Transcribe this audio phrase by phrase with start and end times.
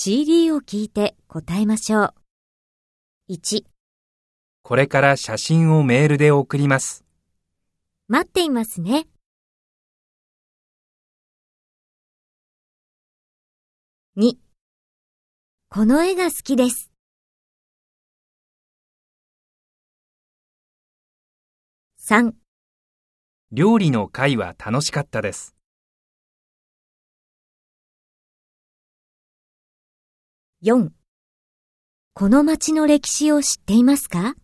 [0.00, 2.14] CD を聞いて答えましょう。
[3.30, 3.64] 1、
[4.62, 7.04] これから写真をメールで送ります。
[8.06, 9.08] 待っていますね。
[14.16, 14.34] 2、
[15.68, 16.92] この絵が好きです。
[22.08, 22.34] 3、
[23.50, 25.57] 料理の会は楽しかったです。
[30.64, 30.88] 4
[32.14, 34.34] この街の歴史を知っていますか？